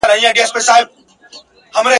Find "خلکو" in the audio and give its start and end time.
0.03-0.11